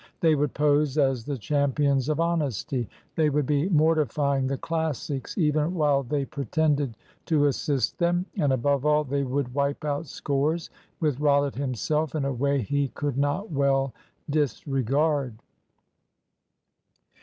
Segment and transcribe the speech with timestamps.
[0.19, 2.89] They would pose as the champions of honesty.
[3.15, 8.83] They would be mortifying the Classics, even while they pretended to assist them; and, above
[8.83, 13.51] all, they would wipe out scores with Rollitt himself, in a way he could not
[13.51, 13.93] well
[14.27, 15.35] disregard.